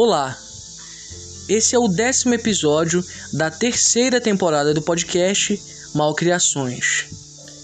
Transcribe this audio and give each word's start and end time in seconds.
Olá, 0.00 0.38
esse 1.48 1.74
é 1.74 1.78
o 1.80 1.88
décimo 1.88 2.32
episódio 2.32 3.04
da 3.32 3.50
terceira 3.50 4.20
temporada 4.20 4.72
do 4.72 4.80
podcast 4.80 5.60
Malcriações. 5.92 7.06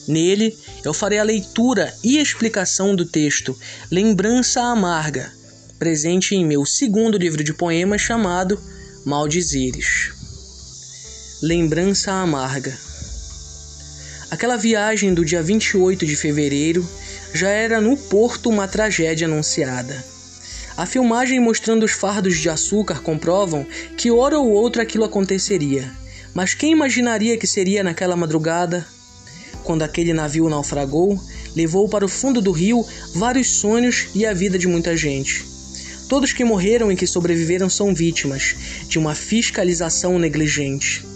Nele, 0.08 0.58
eu 0.84 0.92
farei 0.92 1.20
a 1.20 1.22
leitura 1.22 1.94
e 2.02 2.18
explicação 2.18 2.96
do 2.96 3.04
texto 3.04 3.56
Lembrança 3.88 4.62
Amarga, 4.62 5.32
presente 5.78 6.34
em 6.34 6.44
meu 6.44 6.66
segundo 6.66 7.16
livro 7.16 7.44
de 7.44 7.54
poemas 7.54 8.00
chamado 8.00 8.60
Maldizeres. 9.04 10.10
Lembrança 11.40 12.10
Amarga. 12.10 12.76
Aquela 14.28 14.56
viagem 14.56 15.14
do 15.14 15.24
dia 15.24 15.40
28 15.40 16.04
de 16.04 16.16
fevereiro 16.16 16.84
já 17.32 17.50
era 17.50 17.80
no 17.80 17.96
porto 17.96 18.50
uma 18.50 18.66
tragédia 18.66 19.28
anunciada. 19.28 20.13
A 20.76 20.86
filmagem 20.86 21.38
mostrando 21.38 21.84
os 21.84 21.92
fardos 21.92 22.36
de 22.36 22.48
açúcar 22.48 23.00
comprovam 23.00 23.64
que 23.96 24.10
hora 24.10 24.40
ou 24.40 24.50
outra 24.50 24.82
aquilo 24.82 25.04
aconteceria. 25.04 25.88
Mas 26.34 26.52
quem 26.52 26.72
imaginaria 26.72 27.38
que 27.38 27.46
seria 27.46 27.84
naquela 27.84 28.16
madrugada? 28.16 28.84
Quando 29.62 29.82
aquele 29.82 30.12
navio 30.12 30.48
naufragou, 30.48 31.16
levou 31.54 31.88
para 31.88 32.04
o 32.04 32.08
fundo 32.08 32.42
do 32.42 32.50
rio 32.50 32.84
vários 33.14 33.50
sonhos 33.50 34.08
e 34.16 34.26
a 34.26 34.34
vida 34.34 34.58
de 34.58 34.66
muita 34.66 34.96
gente. 34.96 35.44
Todos 36.08 36.32
que 36.32 36.42
morreram 36.42 36.90
e 36.90 36.96
que 36.96 37.06
sobreviveram 37.06 37.70
são 37.70 37.94
vítimas 37.94 38.56
de 38.88 38.98
uma 38.98 39.14
fiscalização 39.14 40.18
negligente. 40.18 41.06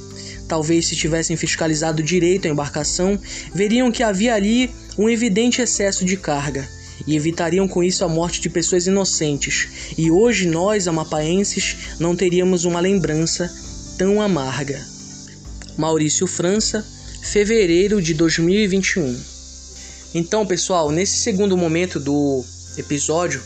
Talvez 0.47 0.87
se 0.87 0.95
tivessem 0.95 1.37
fiscalizado 1.37 2.01
direito 2.01 2.47
a 2.47 2.51
embarcação, 2.51 3.19
veriam 3.53 3.91
que 3.91 4.05
havia 4.05 4.37
ali 4.37 4.71
um 4.97 5.11
evidente 5.11 5.61
excesso 5.61 6.05
de 6.05 6.17
carga 6.17 6.78
e 7.07 7.17
evitariam 7.17 7.69
com 7.69 7.83
isso 7.83 8.05
a 8.05 8.09
morte 8.09 8.41
de 8.41 8.51
pessoas 8.51 8.87
inocentes. 8.87 9.69
E 9.97 10.11
hoje 10.11 10.47
nós, 10.47 10.89
amapaenses, 10.89 11.77
não 11.99 12.17
teríamos 12.17 12.65
uma 12.65 12.81
lembrança 12.81 13.53
tão 13.97 14.21
amarga. 14.21 14.85
Maurício 15.77 16.27
França, 16.27 16.85
fevereiro 17.23 18.01
de 18.03 18.15
2021. 18.15 19.21
Então, 20.15 20.47
pessoal, 20.47 20.91
nesse 20.91 21.19
segundo 21.19 21.57
momento 21.57 22.01
do 22.01 22.45
episódio, 22.77 23.43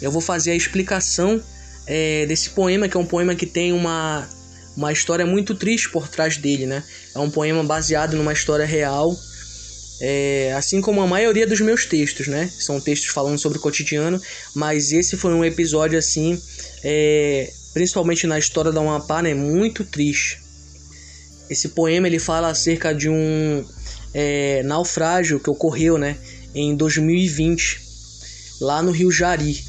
eu 0.00 0.10
vou 0.10 0.20
fazer 0.20 0.52
a 0.52 0.56
explicação 0.56 1.42
é, 1.86 2.24
desse 2.26 2.50
poema, 2.50 2.88
que 2.88 2.96
é 2.96 3.00
um 3.00 3.06
poema 3.06 3.34
que 3.34 3.46
tem 3.46 3.72
uma, 3.72 4.28
uma 4.76 4.92
história 4.92 5.26
muito 5.26 5.54
triste 5.54 5.90
por 5.90 6.08
trás 6.08 6.36
dele, 6.36 6.66
né? 6.66 6.82
É 7.14 7.18
um 7.18 7.30
poema 7.30 7.62
baseado 7.64 8.16
numa 8.16 8.32
história 8.32 8.64
real 8.64 9.14
é, 10.00 10.52
assim 10.56 10.80
como 10.80 11.00
a 11.00 11.06
maioria 11.06 11.46
dos 11.46 11.60
meus 11.60 11.86
textos, 11.86 12.26
né? 12.26 12.50
São 12.58 12.80
textos 12.80 13.10
falando 13.10 13.38
sobre 13.38 13.58
o 13.58 13.60
cotidiano, 13.60 14.20
mas 14.54 14.92
esse 14.92 15.16
foi 15.16 15.32
um 15.34 15.44
episódio 15.44 15.98
assim, 15.98 16.40
é, 16.82 17.52
principalmente 17.72 18.26
na 18.26 18.38
história 18.38 18.72
da 18.72 18.80
Amapá, 18.80 19.22
né? 19.22 19.34
Muito 19.34 19.84
triste. 19.84 20.42
Esse 21.48 21.68
poema 21.68 22.06
ele 22.06 22.18
fala 22.18 22.48
acerca 22.48 22.94
de 22.94 23.08
um 23.08 23.64
é, 24.12 24.62
naufrágio 24.62 25.38
que 25.38 25.50
ocorreu, 25.50 25.98
né? 25.98 26.16
Em 26.54 26.74
2020, 26.74 27.80
lá 28.60 28.82
no 28.82 28.90
Rio 28.90 29.10
Jari, 29.10 29.64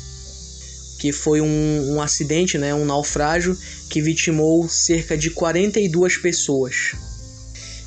que 1.00 1.12
foi 1.12 1.42
um, 1.42 1.96
um 1.96 2.02
acidente, 2.02 2.58
né? 2.58 2.74
Um 2.74 2.86
naufrágio 2.86 3.58
que 3.90 4.02
vitimou 4.02 4.68
cerca 4.70 5.18
de 5.18 5.30
42 5.30 6.18
pessoas. 6.18 6.94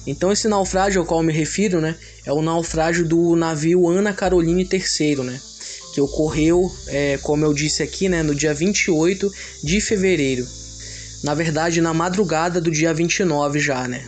Então 0.08 0.32
esse 0.32 0.48
naufrágio 0.48 1.02
ao 1.02 1.06
qual 1.06 1.20
eu 1.20 1.26
me 1.26 1.34
refiro, 1.34 1.82
né, 1.82 1.94
é 2.24 2.32
o 2.32 2.40
naufrágio 2.40 3.06
do 3.06 3.36
navio 3.36 3.86
Ana 3.86 4.10
Caroline 4.10 4.66
III, 4.66 5.16
né, 5.16 5.38
que 5.92 6.00
ocorreu, 6.00 6.72
é, 6.86 7.18
como 7.18 7.44
eu 7.44 7.52
disse 7.52 7.82
aqui, 7.82 8.08
né, 8.08 8.22
no 8.22 8.34
dia 8.34 8.54
28 8.54 9.30
de 9.62 9.80
fevereiro. 9.82 10.46
Na 11.22 11.34
verdade, 11.34 11.82
na 11.82 11.92
madrugada 11.92 12.58
do 12.58 12.70
dia 12.70 12.94
29 12.94 13.60
já, 13.60 13.86
né. 13.86 14.02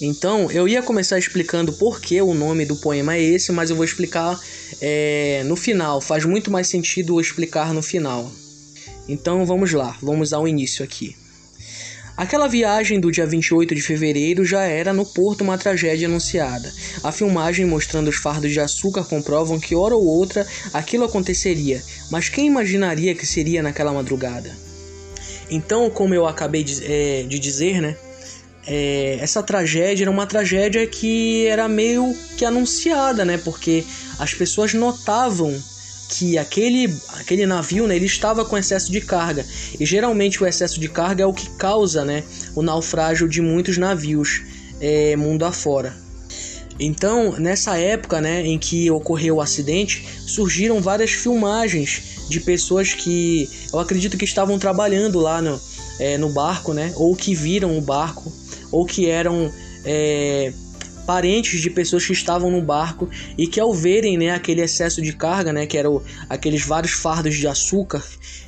Então, 0.00 0.48
eu 0.50 0.68
ia 0.68 0.82
começar 0.82 1.18
explicando 1.18 1.72
por 1.72 2.00
que 2.00 2.22
o 2.22 2.32
nome 2.32 2.64
do 2.64 2.76
poema 2.76 3.16
é 3.16 3.22
esse, 3.22 3.50
mas 3.50 3.70
eu 3.70 3.76
vou 3.76 3.84
explicar 3.84 4.38
é, 4.80 5.42
no 5.44 5.54
final. 5.54 6.00
Faz 6.00 6.24
muito 6.24 6.50
mais 6.50 6.66
sentido 6.66 7.20
explicar 7.20 7.72
no 7.72 7.82
final. 7.82 8.30
Então, 9.08 9.46
vamos 9.46 9.72
lá, 9.72 9.96
vamos 10.02 10.32
ao 10.32 10.46
início 10.46 10.84
aqui. 10.84 11.16
Aquela 12.16 12.46
viagem 12.46 13.00
do 13.00 13.10
dia 13.10 13.26
28 13.26 13.74
de 13.74 13.80
fevereiro 13.80 14.44
já 14.44 14.62
era 14.62 14.92
no 14.92 15.04
porto 15.04 15.40
uma 15.40 15.56
tragédia 15.56 16.06
anunciada. 16.06 16.72
A 17.02 17.10
filmagem 17.10 17.64
mostrando 17.64 18.08
os 18.08 18.16
fardos 18.16 18.52
de 18.52 18.60
açúcar 18.60 19.04
comprovam 19.04 19.58
que 19.58 19.74
hora 19.74 19.96
ou 19.96 20.04
outra 20.04 20.46
aquilo 20.74 21.04
aconteceria, 21.04 21.82
mas 22.10 22.28
quem 22.28 22.46
imaginaria 22.46 23.14
que 23.14 23.26
seria 23.26 23.62
naquela 23.62 23.92
madrugada? 23.92 24.54
Então, 25.50 25.88
como 25.90 26.14
eu 26.14 26.26
acabei 26.26 26.62
de, 26.62 26.84
é, 26.84 27.22
de 27.22 27.38
dizer, 27.38 27.80
né? 27.80 27.96
É, 28.66 29.18
essa 29.20 29.42
tragédia 29.42 30.04
era 30.04 30.10
uma 30.10 30.26
tragédia 30.26 30.86
que 30.86 31.46
era 31.46 31.66
meio 31.66 32.14
que 32.36 32.44
anunciada, 32.44 33.24
né? 33.24 33.38
Porque 33.38 33.84
as 34.18 34.32
pessoas 34.34 34.72
notavam 34.74 35.52
que 36.12 36.36
aquele, 36.36 36.94
aquele 37.14 37.46
navio 37.46 37.86
né, 37.86 37.96
ele 37.96 38.04
estava 38.04 38.44
com 38.44 38.56
excesso 38.56 38.92
de 38.92 39.00
carga. 39.00 39.46
E 39.80 39.86
geralmente 39.86 40.42
o 40.42 40.46
excesso 40.46 40.78
de 40.78 40.88
carga 40.88 41.24
é 41.24 41.26
o 41.26 41.32
que 41.32 41.48
causa 41.56 42.04
né, 42.04 42.22
o 42.54 42.62
naufrágio 42.62 43.26
de 43.26 43.40
muitos 43.40 43.78
navios 43.78 44.42
é, 44.78 45.16
mundo 45.16 45.44
afora. 45.44 45.96
Então, 46.78 47.32
nessa 47.38 47.78
época 47.78 48.20
né, 48.20 48.46
em 48.46 48.58
que 48.58 48.90
ocorreu 48.90 49.36
o 49.36 49.40
acidente, 49.40 50.06
surgiram 50.26 50.82
várias 50.82 51.12
filmagens 51.12 52.26
de 52.28 52.40
pessoas 52.40 52.92
que 52.92 53.48
eu 53.72 53.78
acredito 53.78 54.18
que 54.18 54.24
estavam 54.24 54.58
trabalhando 54.58 55.18
lá 55.18 55.40
no, 55.40 55.58
é, 55.98 56.18
no 56.18 56.28
barco, 56.28 56.74
né, 56.74 56.92
ou 56.96 57.16
que 57.16 57.34
viram 57.34 57.78
o 57.78 57.80
barco, 57.80 58.30
ou 58.70 58.84
que 58.84 59.08
eram 59.08 59.50
é, 59.84 60.52
parentes 61.06 61.60
de 61.60 61.70
pessoas 61.70 62.06
que 62.06 62.12
estavam 62.12 62.50
no 62.50 62.62
barco 62.62 63.08
e 63.36 63.46
que 63.46 63.60
ao 63.60 63.72
verem 63.72 64.16
né, 64.16 64.30
aquele 64.30 64.62
excesso 64.62 65.02
de 65.02 65.12
carga, 65.12 65.52
né, 65.52 65.66
que 65.66 65.76
eram 65.76 66.02
aqueles 66.28 66.64
vários 66.64 66.92
fardos 66.92 67.36
de 67.36 67.46
açúcar, 67.46 68.02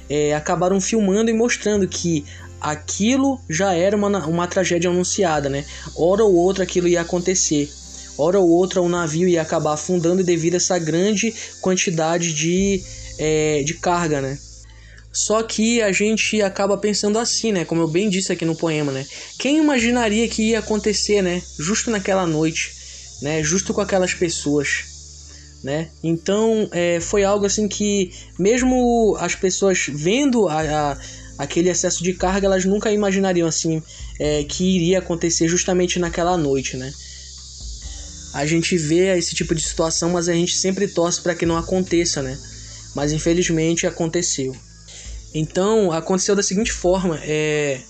é, 0.09 0.35
acabaram 0.35 0.81
filmando 0.81 1.31
e 1.31 1.35
mostrando 1.35 1.87
que 1.89 2.25
aquilo 2.61 3.41
já 3.49 3.75
era 3.75 3.97
uma, 3.97 4.09
uma 4.27 4.47
tragédia 4.47 4.89
anunciada, 4.89 5.51
né? 5.51 5.65
Hora 5.95 6.25
ou 6.25 6.35
outra 6.35 6.65
aquilo 6.65 6.89
ia 6.89 7.03
acontecer. 7.03 7.71
Hora 8.17 8.39
ou 8.39 8.49
outra 8.49 8.81
o 8.81 8.89
navio 8.89 9.29
ia 9.29 9.43
acabar 9.43 9.75
afundando 9.75 10.25
devido 10.25 10.55
a 10.55 10.57
essa 10.57 10.79
grande 10.79 11.35
quantidade 11.61 12.33
de, 12.33 12.83
é, 13.19 13.63
de 13.63 13.75
carga, 13.75 14.21
né? 14.23 14.39
Só 15.15 15.45
que 15.45 15.81
a 15.81 15.93
gente 15.93 16.43
acaba 16.43 16.77
pensando 16.77 17.21
assim, 17.21 17.53
né? 17.53 17.65
Como 17.65 17.81
eu 17.81 17.87
bem 17.87 18.11
disse 18.11 18.33
aqui 18.33 18.45
no 18.45 18.57
poema, 18.57 18.91
né? 18.91 19.07
Quem 19.39 19.59
imaginaria 19.59 20.27
que 20.27 20.51
ia 20.51 20.59
acontecer, 20.59 21.23
né? 21.23 21.41
Justo 21.57 21.89
naquela 21.89 22.27
noite, 22.27 22.73
né? 23.23 23.41
Justo 23.41 23.73
com 23.73 23.81
aquelas 23.81 24.13
pessoas, 24.13 24.85
né? 25.63 25.89
Então 26.03 26.69
é, 26.73 26.99
foi 27.01 27.23
algo 27.23 27.47
assim 27.47 27.69
que, 27.69 28.13
mesmo 28.37 29.17
as 29.21 29.37
pessoas 29.37 29.87
vendo 29.89 30.49
a, 30.49 30.63
a, 30.63 30.99
aquele 31.39 31.69
excesso 31.69 32.03
de 32.03 32.13
carga, 32.13 32.49
elas 32.49 32.65
nunca 32.65 32.91
imaginariam 32.91 33.47
assim 33.47 33.81
é, 34.19 34.43
que 34.43 34.65
iria 34.65 34.99
acontecer 34.99 35.47
justamente 35.47 35.97
naquela 36.01 36.37
noite, 36.37 36.77
né? 36.77 36.93
A 38.33 38.45
gente 38.47 38.77
vê 38.77 39.17
esse 39.17 39.33
tipo 39.33 39.55
de 39.55 39.63
situação, 39.63 40.11
mas 40.11 40.29
a 40.29 40.33
gente 40.33 40.57
sempre 40.57 40.89
torce 40.89 41.21
para 41.21 41.37
que 41.37 41.47
não 41.47 41.57
aconteça, 41.57 42.21
né? 42.21 42.37
Mas 42.97 43.13
infelizmente 43.13 43.87
aconteceu. 43.87 44.57
Então 45.35 45.91
aconteceu 45.91 46.37
da 46.37 46.43
seguinte 46.45 46.73
forma, 46.73 47.19
é, 47.25 47.81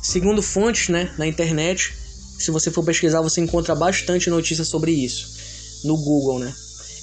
segundo 0.00 0.40
fontes 0.40 0.88
né, 0.88 1.12
na 1.18 1.26
internet, 1.26 1.92
se 2.38 2.52
você 2.52 2.70
for 2.70 2.84
pesquisar 2.84 3.20
você 3.20 3.40
encontra 3.40 3.74
bastante 3.74 4.30
notícia 4.30 4.64
sobre 4.64 4.92
isso 4.92 5.36
no 5.84 5.96
Google, 5.96 6.38
né? 6.38 6.54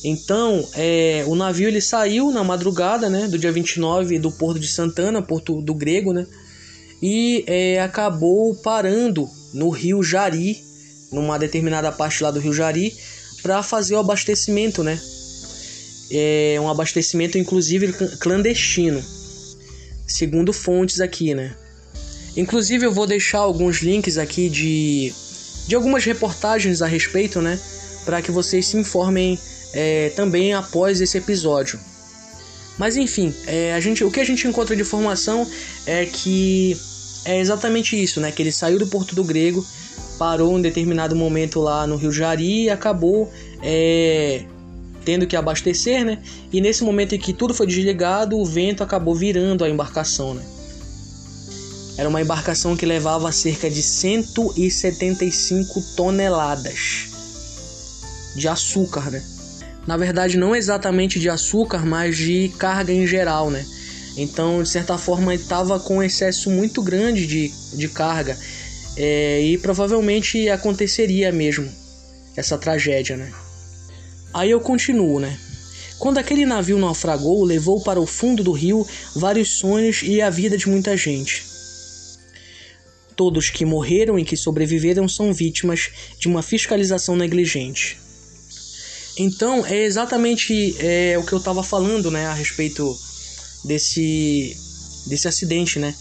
Então, 0.03 0.65
é, 0.73 1.25
o 1.27 1.35
navio 1.35 1.67
ele 1.67 1.81
saiu 1.81 2.31
na 2.31 2.43
madrugada, 2.43 3.09
né, 3.09 3.27
do 3.27 3.39
dia 3.39 3.51
29 3.51 4.19
do 4.19 4.31
porto 4.31 4.59
de 4.59 4.67
Santana, 4.67 5.21
porto 5.21 5.61
do 5.61 5.73
Grego, 5.73 6.13
né? 6.13 6.27
E 7.01 7.43
é, 7.47 7.81
acabou 7.81 8.55
parando 8.55 9.27
no 9.53 9.69
Rio 9.69 10.03
Jari, 10.03 10.63
numa 11.11 11.39
determinada 11.39 11.91
parte 11.91 12.23
lá 12.23 12.29
do 12.29 12.39
Rio 12.39 12.53
Jari, 12.53 12.95
para 13.41 13.63
fazer 13.63 13.95
o 13.95 13.99
abastecimento, 13.99 14.83
né? 14.83 14.99
É 16.11 16.57
um 16.61 16.69
abastecimento 16.69 17.37
inclusive 17.37 17.91
clandestino 18.19 19.03
segundo 20.07 20.53
fontes 20.53 20.99
aqui, 20.99 21.33
né? 21.33 21.55
Inclusive 22.37 22.85
eu 22.85 22.91
vou 22.91 23.07
deixar 23.07 23.39
alguns 23.39 23.77
links 23.77 24.17
aqui 24.17 24.49
de, 24.49 25.13
de 25.67 25.75
algumas 25.75 26.03
reportagens 26.03 26.81
a 26.81 26.87
respeito, 26.87 27.41
né? 27.41 27.59
Para 28.03 28.21
que 28.21 28.31
vocês 28.31 28.67
se 28.67 28.77
informem 28.77 29.39
é, 29.73 30.09
também 30.15 30.53
após 30.53 31.01
esse 31.01 31.17
episódio. 31.17 31.79
Mas 32.77 32.97
enfim, 32.97 33.33
é, 33.47 33.73
a 33.73 33.79
gente, 33.79 34.03
o 34.03 34.11
que 34.11 34.19
a 34.19 34.25
gente 34.25 34.47
encontra 34.47 34.75
de 34.75 34.81
informação 34.81 35.49
é 35.85 36.05
que 36.05 36.77
é 37.23 37.39
exatamente 37.39 38.01
isso, 38.01 38.19
né? 38.19 38.31
Que 38.31 38.43
ele 38.43 38.51
saiu 38.51 38.77
do 38.77 38.87
Porto 38.87 39.15
do 39.15 39.23
Grego, 39.23 39.65
parou 40.19 40.57
em 40.57 40.61
determinado 40.61 41.15
momento 41.15 41.61
lá 41.61 41.87
no 41.87 41.95
Rio 41.95 42.11
Jari 42.11 42.63
e 42.63 42.69
acabou 42.69 43.31
é, 43.61 44.43
tendo 45.05 45.27
que 45.27 45.35
abastecer, 45.35 46.03
né? 46.03 46.17
E 46.51 46.59
nesse 46.59 46.83
momento 46.83 47.13
em 47.13 47.19
que 47.19 47.31
tudo 47.31 47.53
foi 47.53 47.67
desligado, 47.67 48.35
o 48.37 48.43
vento 48.43 48.83
acabou 48.83 49.13
virando 49.15 49.63
a 49.63 49.69
embarcação, 49.69 50.33
né? 50.33 50.43
Era 51.97 52.09
uma 52.09 52.21
embarcação 52.21 52.75
que 52.75 52.85
levava 52.85 53.31
cerca 53.31 53.69
de 53.69 53.81
175 53.81 55.81
toneladas 55.95 57.05
de 58.35 58.49
açúcar, 58.49 59.09
né? 59.11 59.23
Na 59.87 59.95
verdade, 59.95 60.37
não 60.37 60.53
exatamente 60.55 61.19
de 61.19 61.29
açúcar, 61.29 61.85
mas 61.85 62.17
de 62.17 62.51
carga 62.57 62.91
em 62.91 63.05
geral, 63.05 63.51
né? 63.51 63.63
Então, 64.17 64.63
de 64.63 64.69
certa 64.69 64.97
forma, 64.97 65.33
estava 65.33 65.79
com 65.79 65.97
um 65.97 66.03
excesso 66.03 66.49
muito 66.49 66.81
grande 66.81 67.27
de, 67.27 67.53
de 67.73 67.87
carga 67.87 68.37
é, 68.97 69.41
e 69.41 69.57
provavelmente 69.57 70.49
aconteceria 70.49 71.31
mesmo 71.31 71.69
essa 72.35 72.57
tragédia, 72.57 73.15
né? 73.15 73.31
Aí 74.35 74.51
eu 74.51 74.59
continuo, 74.59 75.17
né? 75.17 75.39
Quando 75.97 76.17
aquele 76.17 76.45
navio 76.45 76.77
naufragou, 76.77 77.45
levou 77.45 77.81
para 77.81 78.01
o 78.01 78.05
fundo 78.05 78.43
do 78.43 78.51
rio 78.51 78.85
vários 79.15 79.59
sonhos 79.59 80.01
e 80.03 80.21
a 80.21 80.29
vida 80.29 80.57
de 80.57 80.67
muita 80.67 80.97
gente. 80.97 81.41
Todos 83.15 83.49
que 83.49 83.63
morreram 83.63 84.19
e 84.19 84.25
que 84.25 84.35
sobreviveram 84.35 85.07
são 85.07 85.33
vítimas 85.33 85.89
de 86.19 86.27
uma 86.27 86.41
fiscalização 86.41 87.15
negligente. 87.15 87.97
Então, 89.17 89.65
é 89.65 89.85
exatamente 89.85 90.75
é, 90.79 91.17
o 91.17 91.25
que 91.25 91.31
eu 91.31 91.39
estava 91.39 91.63
falando, 91.63 92.11
né, 92.11 92.25
a 92.25 92.33
respeito 92.33 92.93
desse, 93.63 94.53
desse 95.07 95.29
acidente, 95.29 95.79
né? 95.79 95.95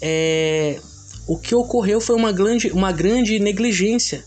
É, 0.00 0.80
o 1.26 1.36
que 1.36 1.54
ocorreu 1.54 2.00
foi 2.00 2.16
uma 2.16 2.32
grande, 2.32 2.68
uma 2.68 2.90
grande 2.90 3.38
negligência 3.38 4.24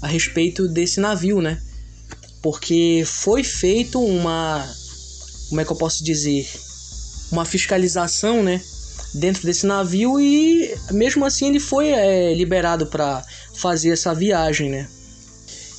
a 0.00 0.06
respeito 0.06 0.68
desse 0.68 1.00
navio, 1.00 1.40
né? 1.42 1.60
Porque 2.44 3.04
foi 3.06 3.42
feito 3.42 3.98
uma, 3.98 4.70
como 5.48 5.62
é 5.62 5.64
que 5.64 5.72
eu 5.72 5.76
posso 5.76 6.04
dizer, 6.04 6.46
uma 7.32 7.46
fiscalização, 7.46 8.42
né? 8.42 8.60
Dentro 9.14 9.46
desse 9.46 9.64
navio 9.64 10.20
e 10.20 10.74
mesmo 10.90 11.24
assim 11.24 11.48
ele 11.48 11.58
foi 11.58 11.88
é, 11.88 12.34
liberado 12.34 12.88
para 12.88 13.24
fazer 13.54 13.92
essa 13.92 14.14
viagem, 14.14 14.68
né? 14.68 14.86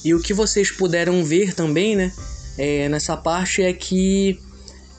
E 0.04 0.16
o 0.16 0.20
que 0.20 0.34
vocês 0.34 0.72
puderam 0.72 1.24
ver 1.24 1.54
também, 1.54 1.96
né? 1.96 2.12
É, 2.58 2.90
nessa 2.90 3.16
parte 3.16 3.62
é 3.62 3.72
que 3.72 4.40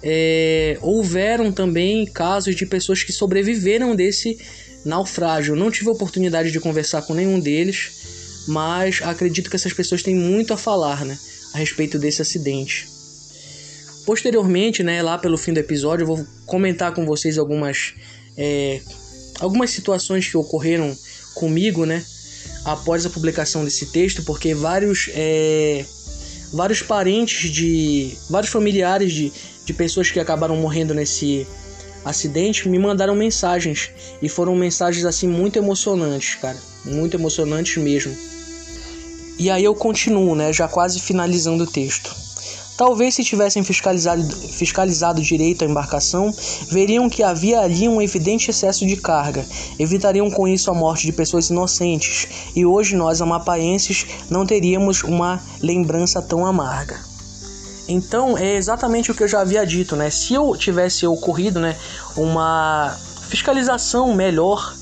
é, 0.01 0.79
houveram 0.81 1.51
também 1.51 2.07
casos 2.07 2.55
de 2.55 2.65
pessoas 2.65 3.03
que 3.03 3.13
sobreviveram 3.13 3.97
desse 3.97 4.39
naufrágio. 4.85 5.57
Não 5.57 5.69
tive 5.69 5.89
a 5.89 5.93
oportunidade 5.95 6.53
de 6.53 6.61
conversar 6.61 7.03
com 7.03 7.13
nenhum 7.13 7.41
deles, 7.41 8.45
mas 8.47 9.01
acredito 9.03 9.51
que 9.51 9.57
essas 9.57 9.73
pessoas 9.73 10.01
têm 10.01 10.15
muito 10.15 10.55
a 10.55 10.57
falar, 10.57 11.05
né, 11.05 11.19
a 11.57 11.59
respeito 11.59 11.99
desse 11.99 12.21
acidente. 12.21 12.87
Posteriormente, 14.05 14.83
né, 14.83 15.03
lá 15.03 15.17
pelo 15.17 15.39
fim 15.39 15.53
do 15.55 15.59
episódio, 15.59 16.03
eu 16.03 16.07
vou 16.07 16.27
comentar 16.45 16.93
com 16.95 17.05
vocês 17.07 17.39
algumas 17.39 17.95
é, 18.37 18.81
algumas 19.41 19.71
situações 19.71 20.29
que 20.29 20.37
ocorreram 20.37 20.95
comigo, 21.35 21.87
né, 21.87 22.05
após 22.65 23.05
a 23.07 23.11
publicação 23.11 23.65
desse 23.65 23.87
texto, 23.87 24.23
porque 24.23 24.55
vários 24.55 25.11
é, 25.15 25.85
vários 26.53 26.83
parentes 26.83 27.51
de 27.51 28.15
vários 28.29 28.53
familiares 28.53 29.13
de 29.13 29.33
de 29.65 29.73
pessoas 29.73 30.11
que 30.11 30.21
acabaram 30.21 30.57
morrendo 30.57 30.95
nesse 30.95 31.45
acidente 32.05 32.69
me 32.69 32.79
mandaram 32.79 33.17
mensagens 33.17 33.91
e 34.23 34.29
foram 34.29 34.55
mensagens 34.55 35.05
assim 35.05 35.27
muito 35.27 35.59
emocionantes, 35.59 36.37
cara, 36.37 36.59
muito 36.85 37.17
emocionantes 37.17 37.83
mesmo. 37.83 38.36
E 39.39 39.51
aí 39.51 39.65
eu 39.65 39.75
continuo, 39.75 40.35
né, 40.35 40.53
já 40.53 40.67
quase 40.67 40.99
finalizando 41.01 41.65
o 41.65 41.67
texto. 41.67 42.15
Talvez 42.77 43.15
se 43.15 43.25
tivessem 43.25 43.63
fiscalizado, 43.65 44.23
fiscalizado 44.23 45.23
direito 45.23 45.65
a 45.65 45.69
embarcação, 45.69 46.35
veriam 46.71 47.09
que 47.09 47.23
havia 47.23 47.61
ali 47.61 47.89
um 47.89 48.03
evidente 48.03 48.51
excesso 48.51 48.87
de 48.87 48.97
carga, 48.97 49.47
evitariam 49.79 50.31
com 50.31 50.47
isso 50.47 50.71
a 50.71 50.75
morte 50.75 51.07
de 51.07 51.13
pessoas 51.13 51.49
inocentes, 51.49 52.29
e 52.55 52.67
hoje 52.67 52.95
nós, 52.95 53.23
amapaenses, 53.23 54.07
não 54.29 54.45
teríamos 54.45 55.03
uma 55.03 55.43
lembrança 55.63 56.21
tão 56.21 56.45
amarga. 56.45 57.01
Então 57.89 58.37
é 58.37 58.57
exatamente 58.57 59.11
o 59.11 59.15
que 59.15 59.23
eu 59.23 59.29
já 59.29 59.41
havia 59.41 59.65
dito, 59.65 59.97
né? 59.97 60.11
Se 60.11 60.35
eu 60.35 60.55
tivesse 60.57 61.07
ocorrido, 61.07 61.61
né, 61.61 61.77
uma 62.15 62.95
fiscalização 63.29 64.13
melhor, 64.15 64.75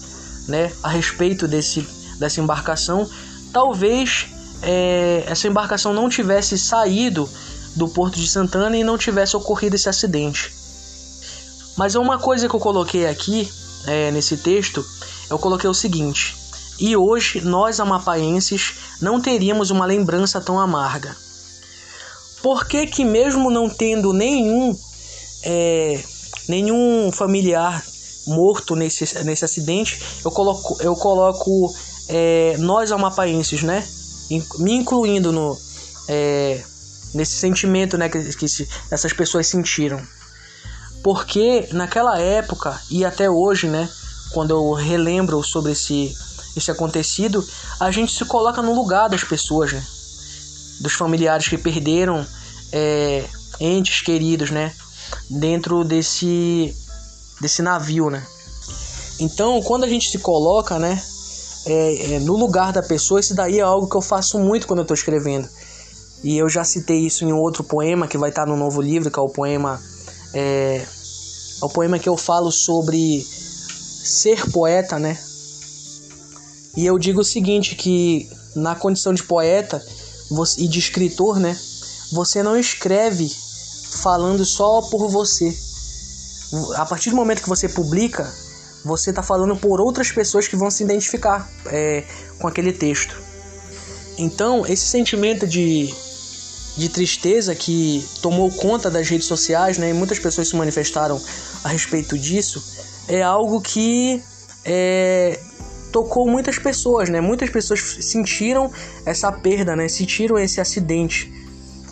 né, 0.48 0.72
a 0.82 0.88
respeito 0.88 1.46
desse 1.46 1.86
dessa 2.18 2.40
embarcação, 2.40 3.08
talvez 3.52 4.26
é, 4.64 5.24
essa 5.26 5.46
embarcação 5.46 5.92
não 5.92 6.08
tivesse 6.08 6.58
saído 6.58 7.28
do 7.76 7.88
porto 7.88 8.18
de 8.18 8.28
Santana 8.28 8.76
e 8.76 8.84
não 8.84 8.96
tivesse 8.96 9.36
ocorrido 9.36 9.76
esse 9.76 9.88
acidente. 9.88 10.52
Mas 11.76 11.94
é 11.94 11.98
uma 11.98 12.18
coisa 12.18 12.48
que 12.48 12.54
eu 12.54 12.60
coloquei 12.60 13.06
aqui 13.06 13.50
é, 13.86 14.10
nesse 14.10 14.36
texto, 14.36 14.84
eu 15.28 15.38
coloquei 15.38 15.68
o 15.68 15.74
seguinte: 15.74 16.36
e 16.78 16.96
hoje 16.96 17.40
nós 17.40 17.80
amapaenses 17.80 18.74
não 19.00 19.20
teríamos 19.20 19.70
uma 19.70 19.86
lembrança 19.86 20.40
tão 20.40 20.58
amarga. 20.58 21.16
Por 22.42 22.66
que, 22.66 22.86
que 22.86 23.04
mesmo 23.04 23.50
não 23.50 23.68
tendo 23.68 24.12
nenhum, 24.12 24.76
é, 25.42 26.02
nenhum 26.48 27.10
familiar 27.12 27.82
morto 28.26 28.76
nesse, 28.76 29.22
nesse 29.24 29.44
acidente, 29.44 30.00
eu 30.24 30.30
coloco, 30.30 30.76
eu 30.80 30.94
coloco 30.94 31.74
é, 32.08 32.56
nós 32.58 32.92
amapaenses, 32.92 33.62
né? 33.62 33.86
Me 34.58 34.72
incluindo 34.72 35.32
no, 35.32 35.56
é, 36.08 36.62
nesse 37.14 37.36
sentimento 37.36 37.96
né, 37.96 38.08
que, 38.08 38.18
que 38.36 38.46
essas 38.90 39.12
pessoas 39.12 39.46
sentiram. 39.46 40.00
Porque 41.02 41.68
naquela 41.72 42.18
época 42.18 42.80
e 42.90 43.04
até 43.04 43.28
hoje, 43.28 43.68
né, 43.68 43.88
quando 44.32 44.50
eu 44.50 44.72
relembro 44.72 45.42
sobre 45.42 45.72
esse, 45.72 46.14
esse 46.56 46.70
acontecido, 46.70 47.46
a 47.78 47.90
gente 47.90 48.12
se 48.12 48.24
coloca 48.24 48.62
no 48.62 48.74
lugar 48.74 49.08
das 49.08 49.22
pessoas, 49.22 49.72
né? 49.72 49.84
dos 50.80 50.92
familiares 50.92 51.48
que 51.48 51.58
perderam 51.58 52.26
é, 52.72 53.24
entes 53.60 54.00
queridos, 54.00 54.50
né? 54.50 54.74
Dentro 55.30 55.84
desse, 55.84 56.74
desse 57.40 57.62
navio, 57.62 58.10
né? 58.10 58.26
Então, 59.20 59.62
quando 59.62 59.84
a 59.84 59.88
gente 59.88 60.10
se 60.10 60.18
coloca, 60.18 60.78
né? 60.78 61.00
É, 61.66 62.14
é, 62.14 62.18
no 62.20 62.36
lugar 62.36 62.72
da 62.72 62.82
pessoa, 62.82 63.20
isso 63.20 63.34
daí 63.34 63.58
é 63.58 63.62
algo 63.62 63.88
que 63.88 63.96
eu 63.96 64.02
faço 64.02 64.38
muito 64.38 64.66
quando 64.66 64.80
eu 64.80 64.84
estou 64.84 64.94
escrevendo. 64.94 65.48
E 66.22 66.36
eu 66.36 66.48
já 66.48 66.64
citei 66.64 67.06
isso 67.06 67.24
em 67.24 67.32
outro 67.32 67.64
poema 67.64 68.06
que 68.06 68.18
vai 68.18 68.30
estar 68.30 68.46
no 68.46 68.56
novo 68.56 68.80
livro, 68.80 69.10
que 69.10 69.18
é 69.18 69.22
o 69.22 69.28
poema. 69.28 69.80
É, 70.32 70.84
é 71.60 71.64
o 71.64 71.68
poema 71.68 71.98
que 71.98 72.08
eu 72.08 72.16
falo 72.16 72.50
sobre 72.50 73.26
ser 74.04 74.50
poeta, 74.50 74.98
né? 74.98 75.18
E 76.76 76.84
eu 76.84 76.98
digo 76.98 77.20
o 77.20 77.24
seguinte, 77.24 77.74
que 77.76 78.28
na 78.54 78.74
condição 78.74 79.14
de 79.14 79.22
poeta 79.22 79.84
e 80.58 80.66
de 80.66 80.78
escritor, 80.78 81.38
né? 81.38 81.58
Você 82.12 82.42
não 82.42 82.56
escreve 82.56 83.30
falando 84.02 84.44
só 84.44 84.82
por 84.82 85.08
você. 85.08 85.56
A 86.76 86.86
partir 86.86 87.10
do 87.10 87.16
momento 87.16 87.42
que 87.42 87.48
você 87.48 87.68
publica, 87.68 88.32
você 88.84 89.10
está 89.10 89.22
falando 89.22 89.56
por 89.56 89.80
outras 89.80 90.12
pessoas 90.12 90.46
que 90.46 90.56
vão 90.56 90.70
se 90.70 90.82
identificar 90.82 91.48
é, 91.66 92.04
com 92.38 92.46
aquele 92.46 92.72
texto. 92.72 93.16
Então, 94.18 94.66
esse 94.66 94.86
sentimento 94.86 95.46
de, 95.46 95.92
de 96.76 96.88
tristeza 96.88 97.54
que 97.54 98.06
tomou 98.20 98.50
conta 98.50 98.90
das 98.90 99.08
redes 99.08 99.26
sociais, 99.26 99.78
né, 99.78 99.90
e 99.90 99.92
muitas 99.92 100.18
pessoas 100.18 100.48
se 100.48 100.56
manifestaram 100.56 101.20
a 101.64 101.68
respeito 101.68 102.18
disso, 102.18 102.62
é 103.08 103.22
algo 103.22 103.60
que 103.60 104.22
é, 104.64 105.38
tocou 105.94 106.28
muitas 106.28 106.58
pessoas, 106.58 107.08
né? 107.08 107.20
Muitas 107.20 107.50
pessoas 107.50 107.80
sentiram 108.00 108.70
essa 109.06 109.30
perda, 109.30 109.76
né? 109.76 109.88
Sentiram 109.88 110.38
esse 110.38 110.60
acidente 110.60 111.32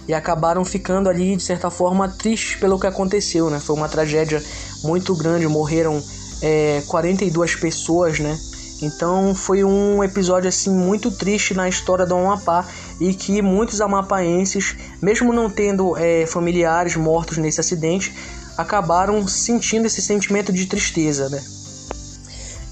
e 0.08 0.12
acabaram 0.12 0.64
ficando 0.64 1.08
ali 1.08 1.36
de 1.36 1.42
certa 1.42 1.70
forma 1.70 2.08
tristes 2.08 2.56
pelo 2.56 2.80
que 2.80 2.86
aconteceu, 2.86 3.48
né? 3.48 3.60
Foi 3.60 3.76
uma 3.76 3.88
tragédia 3.88 4.42
muito 4.82 5.14
grande, 5.14 5.46
morreram 5.46 6.02
é, 6.42 6.82
42 6.86 7.54
pessoas, 7.54 8.18
né? 8.18 8.38
Então 8.82 9.32
foi 9.32 9.62
um 9.62 10.02
episódio 10.02 10.48
assim 10.48 10.70
muito 10.70 11.10
triste 11.10 11.54
na 11.54 11.68
história 11.68 12.04
do 12.04 12.16
Amapá 12.16 12.66
e 13.00 13.14
que 13.14 13.40
muitos 13.40 13.80
amapaenses, 13.80 14.74
mesmo 15.00 15.32
não 15.32 15.48
tendo 15.48 15.96
é, 15.96 16.26
familiares 16.26 16.96
mortos 16.96 17.38
nesse 17.38 17.60
acidente, 17.60 18.12
acabaram 18.58 19.26
sentindo 19.28 19.86
esse 19.86 20.02
sentimento 20.02 20.52
de 20.52 20.66
tristeza, 20.66 21.28
né? 21.28 21.42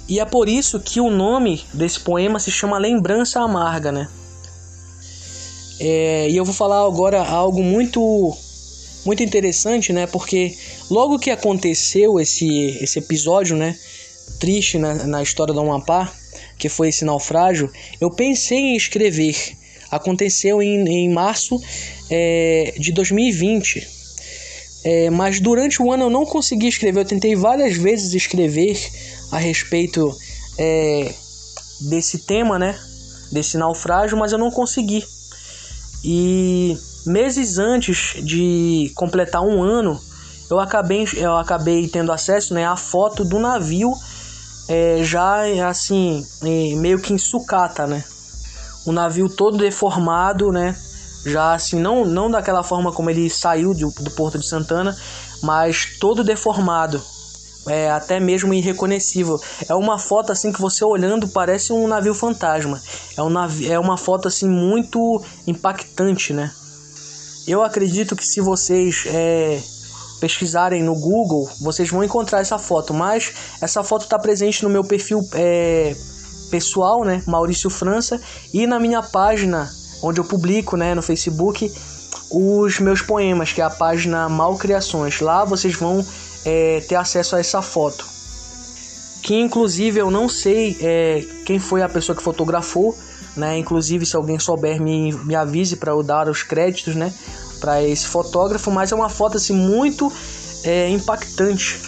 E 0.09 0.19
é 0.19 0.25
por 0.25 0.49
isso 0.49 0.81
que 0.81 1.01
o 1.01 1.09
nome 1.09 1.65
desse 1.73 2.01
poema 2.01 2.41
se 2.41 2.51
chama 2.51 2.77
Lembrança 2.77 3.41
Amarga, 3.41 3.93
né? 3.93 4.09
É, 5.79 6.29
e 6.29 6.37
eu 6.37 6.45
vou 6.45 6.53
falar 6.53 6.85
agora 6.85 7.25
algo 7.25 7.63
muito 7.63 8.37
muito 9.05 9.23
interessante, 9.23 9.93
né? 9.93 10.07
Porque 10.07 10.57
logo 10.91 11.19
que 11.19 11.31
aconteceu 11.31 12.21
esse, 12.21 12.79
esse 12.81 12.99
episódio, 12.99 13.57
né? 13.57 13.77
Triste 14.39 14.79
na, 14.79 14.95
na 15.07 15.23
história 15.23 15.53
do 15.53 15.61
Amapá, 15.61 16.13
que 16.59 16.69
foi 16.69 16.89
esse 16.89 17.05
naufrágio, 17.05 17.71
eu 18.01 18.11
pensei 18.11 18.59
em 18.59 18.77
escrever. 18.77 19.37
Aconteceu 19.91 20.63
em, 20.63 20.87
em 20.89 21.09
março 21.09 21.61
é, 22.09 22.75
de 22.79 22.93
2020. 22.93 23.87
É, 24.83 25.11
mas 25.11 25.41
durante 25.41 25.83
o 25.83 25.93
ano 25.93 26.05
eu 26.05 26.11
não 26.11 26.25
consegui 26.25 26.69
escrever. 26.69 27.01
Eu 27.01 27.05
tentei 27.05 27.35
várias 27.35 27.77
vezes 27.77 28.15
escrever 28.15 28.79
a 29.33 29.39
respeito 29.39 30.17
é, 30.59 31.13
desse 31.81 32.19
tema, 32.19 32.59
né? 32.59 32.79
Desse 33.33 33.57
naufrágio, 33.57 34.17
mas 34.17 34.33
eu 34.33 34.39
não 34.39 34.51
consegui. 34.51 35.05
E 36.05 36.77
meses 37.07 37.59
antes 37.59 38.15
de 38.23 38.93
completar 38.95 39.43
um 39.43 39.63
ano, 39.63 40.01
eu 40.51 40.59
acabei, 40.59 41.07
eu 41.15 41.37
acabei 41.37 41.87
tendo 41.89 42.13
acesso 42.13 42.55
né, 42.55 42.67
à 42.67 42.77
foto 42.77 43.25
do 43.25 43.39
navio 43.39 43.93
é, 44.69 45.03
já 45.03 45.43
assim, 45.69 46.25
meio 46.79 47.01
que 47.01 47.13
em 47.13 47.19
sucata, 47.19 47.87
né? 47.87 48.05
O 48.87 48.93
navio 48.93 49.29
todo 49.29 49.59
deformado, 49.59 50.53
né? 50.53 50.77
Já 51.27 51.55
assim, 51.55 51.79
não, 51.79 52.05
não 52.05 52.31
daquela 52.31 52.63
forma 52.63 52.93
como 52.93 53.11
ele 53.11 53.29
saiu 53.29 53.75
do, 53.75 53.91
do 53.91 54.11
Porto 54.13 54.39
de 54.39 54.47
Santana, 54.47 54.97
mas 55.43 55.99
todo 55.99 56.25
deformado, 56.25 57.03
é 57.67 57.91
até 57.91 58.19
mesmo 58.19 58.55
irreconhecível. 58.55 59.41
É 59.69 59.75
uma 59.75 59.99
foto 59.99 60.33
assim 60.33 60.53
que 60.53 60.61
você 60.61 60.85
olhando 60.85 61.29
parece 61.29 61.73
um 61.73 61.87
navio 61.87 62.15
fantasma. 62.15 62.81
É, 63.17 63.23
um 63.23 63.29
navio, 63.29 63.73
é 63.73 63.79
uma 63.79 63.97
foto 63.97 64.29
assim 64.29 64.49
muito 64.49 65.23
impactante, 65.47 66.33
né? 66.33 66.51
Eu 67.51 67.65
acredito 67.65 68.15
que 68.15 68.25
se 68.25 68.41
vocês 68.41 69.03
é, 69.07 69.61
pesquisarem 70.21 70.85
no 70.85 70.95
Google, 70.95 71.51
vocês 71.61 71.91
vão 71.91 72.05
encontrar 72.05 72.39
essa 72.39 72.61
foto. 72.61 72.95
Mas 72.95 73.33
essa 73.61 73.83
foto 73.83 74.03
está 74.03 74.17
presente 74.17 74.63
no 74.63 74.71
meu 74.71 74.85
perfil 74.85 75.29
é, 75.35 75.97
pessoal, 76.49 77.03
né, 77.05 77.25
Maurício 77.27 77.69
França, 77.69 78.21
e 78.55 78.69
na 78.69 78.79
minha 78.79 79.03
página 79.03 79.69
onde 80.01 80.21
eu 80.21 80.25
publico, 80.25 80.77
né, 80.77 80.95
no 80.95 81.03
Facebook, 81.03 81.73
os 82.31 82.79
meus 82.79 83.03
poemas, 83.03 83.53
que 83.53 83.61
é 83.61 83.65
a 83.65 83.71
página 83.71 84.29
Malcriações. 84.29 85.21
Lá 85.21 85.45
vocês 85.45 85.75
vão 85.75 86.07
é, 86.45 86.81
ter 86.89 86.95
acesso 86.95 87.35
a 87.35 87.41
essa 87.41 87.61
foto. 87.61 88.07
Que 89.25 89.35
inclusive 89.35 89.99
eu 89.99 90.09
não 90.09 90.29
sei 90.29 90.79
é, 90.81 91.27
quem 91.45 91.59
foi 91.59 91.83
a 91.83 91.89
pessoa 91.89 92.15
que 92.15 92.23
fotografou, 92.23 92.97
né? 93.37 93.59
Inclusive 93.59 94.05
se 94.05 94.17
alguém 94.17 94.39
souber 94.39 94.81
me, 94.81 95.13
me 95.13 95.35
avise 95.35 95.77
para 95.77 95.93
eu 95.93 96.03
dar 96.03 96.29
os 96.29 96.43
créditos, 96.43 96.95
né? 96.95 97.13
Para 97.61 97.83
esse 97.83 98.07
fotógrafo, 98.07 98.71
mas 98.71 98.91
é 98.93 98.95
uma 98.95 99.09
foto 99.09 99.37
assim 99.37 99.55
muito 99.55 100.13
é, 100.65 100.89
impactante. 100.89 101.79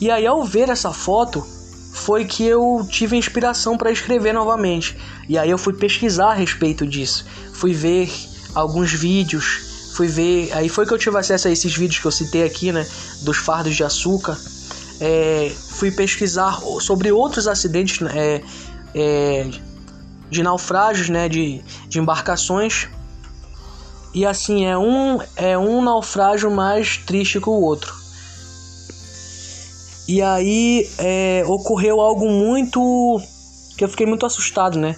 E 0.00 0.10
aí 0.10 0.26
ao 0.26 0.44
ver 0.44 0.68
essa 0.68 0.92
foto 0.92 1.44
foi 1.92 2.24
que 2.24 2.44
eu 2.44 2.86
tive 2.88 3.16
inspiração 3.16 3.76
para 3.76 3.90
escrever 3.90 4.32
novamente. 4.32 4.96
E 5.28 5.36
aí 5.36 5.50
eu 5.50 5.58
fui 5.58 5.72
pesquisar 5.72 6.30
a 6.30 6.34
respeito 6.34 6.86
disso, 6.86 7.26
fui 7.52 7.72
ver 7.72 8.10
alguns 8.54 8.92
vídeos 8.92 9.68
fui 9.98 10.06
ver. 10.06 10.52
Aí 10.52 10.68
foi 10.68 10.86
que 10.86 10.94
eu 10.94 10.98
tive 10.98 11.18
acesso 11.18 11.48
a 11.48 11.50
esses 11.50 11.74
vídeos 11.74 11.98
que 11.98 12.06
eu 12.06 12.12
citei 12.12 12.44
aqui, 12.44 12.70
né? 12.70 12.86
Dos 13.22 13.36
fardos 13.36 13.74
de 13.74 13.82
açúcar. 13.82 14.38
É, 15.00 15.52
fui 15.70 15.90
pesquisar 15.90 16.60
sobre 16.80 17.10
outros 17.10 17.48
acidentes 17.48 18.00
é, 18.14 18.40
é, 18.94 19.50
de 20.30 20.42
naufrágios, 20.42 21.08
né? 21.08 21.28
De, 21.28 21.62
de 21.88 21.98
embarcações. 21.98 22.88
E 24.14 24.24
assim, 24.24 24.64
é 24.64 24.76
um, 24.76 25.18
é 25.36 25.56
um 25.58 25.82
naufrágio 25.82 26.50
mais 26.50 26.96
triste 26.96 27.40
que 27.40 27.48
o 27.48 27.52
outro. 27.52 27.94
E 30.08 30.22
aí 30.22 30.88
é, 30.98 31.42
ocorreu 31.46 32.00
algo 32.00 32.30
muito. 32.30 33.20
que 33.76 33.84
eu 33.84 33.88
fiquei 33.88 34.06
muito 34.06 34.24
assustado, 34.24 34.78
né? 34.78 34.96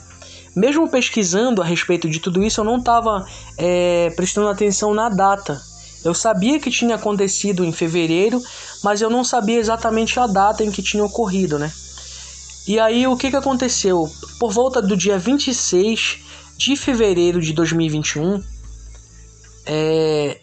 mesmo 0.54 0.88
pesquisando 0.88 1.62
a 1.62 1.64
respeito 1.64 2.08
de 2.08 2.18
tudo 2.20 2.42
isso, 2.42 2.60
eu 2.60 2.64
não 2.64 2.78
estava 2.78 3.24
é, 3.56 4.10
prestando 4.16 4.48
atenção 4.48 4.94
na 4.94 5.08
data. 5.08 5.60
Eu 6.04 6.14
sabia 6.14 6.58
que 6.58 6.70
tinha 6.70 6.94
acontecido 6.94 7.64
em 7.64 7.72
fevereiro, 7.72 8.40
mas 8.82 9.00
eu 9.00 9.10
não 9.10 9.22
sabia 9.22 9.58
exatamente 9.58 10.18
a 10.18 10.26
data 10.26 10.64
em 10.64 10.70
que 10.70 10.82
tinha 10.82 11.04
ocorrido, 11.04 11.58
né? 11.58 11.70
E 12.70 12.78
aí 12.78 13.04
o 13.04 13.16
que, 13.16 13.30
que 13.32 13.36
aconteceu? 13.36 14.08
Por 14.38 14.52
volta 14.52 14.80
do 14.80 14.96
dia 14.96 15.18
26 15.18 16.18
de 16.56 16.76
fevereiro 16.76 17.40
de 17.40 17.52
2021, 17.52 18.40
é, 19.66 20.40